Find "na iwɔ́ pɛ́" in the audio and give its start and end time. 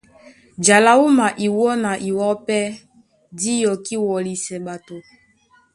1.83-2.61